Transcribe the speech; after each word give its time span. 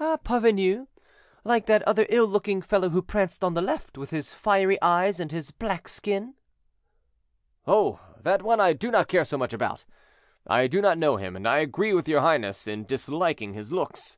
"A 0.00 0.16
parvenu, 0.16 0.86
like 1.44 1.66
that 1.66 1.82
other 1.86 2.06
ill 2.08 2.24
looking 2.26 2.62
fellow 2.62 2.88
who 2.88 3.02
pranced 3.02 3.44
on 3.44 3.52
the 3.52 3.60
left, 3.60 3.98
with 3.98 4.08
his 4.08 4.32
fiery 4.32 4.80
eyes 4.80 5.20
and 5.20 5.30
his 5.30 5.50
black 5.50 5.88
skin." 5.88 6.36
"Oh! 7.66 8.00
that 8.22 8.40
one 8.42 8.60
I 8.60 8.72
do 8.72 8.90
not 8.90 9.08
care 9.08 9.26
so 9.26 9.36
much 9.36 9.52
about; 9.52 9.84
I 10.46 10.68
do 10.68 10.80
not 10.80 10.96
know 10.96 11.16
him, 11.18 11.36
and 11.36 11.46
I 11.46 11.58
agree 11.58 11.92
with 11.92 12.08
your 12.08 12.22
highness 12.22 12.66
in 12.66 12.86
disliking 12.86 13.52
his 13.52 13.72
looks." 13.72 14.16